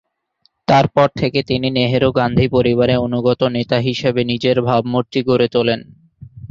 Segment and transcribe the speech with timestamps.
[0.67, 5.79] তারপর থেকে তিনি নেহেরু-গান্ধী পরিবারের অনুগত নেতা হিসেবে নিজের ভাবমূর্তি গড়ে তোলেন।